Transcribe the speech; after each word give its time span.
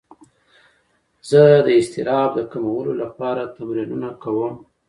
زه 1.29 1.41
د 1.65 1.67
اضطراب 1.79 2.29
د 2.35 2.39
کمولو 2.51 2.91
لپاره 3.01 3.51
تمرینونه 3.57 4.09
کوم. 4.23 4.53